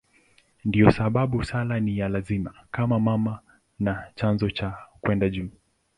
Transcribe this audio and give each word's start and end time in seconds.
Ndiyo 0.65 0.91
sababu 0.91 1.43
sala 1.43 1.79
ni 1.79 1.97
ya 1.97 2.09
lazima 2.09 2.53
kama 2.71 2.99
mama 2.99 3.39
na 3.79 4.07
chanzo 4.15 4.49
cha 4.49 4.77
kwenda 5.01 5.29
juu. 5.29 5.49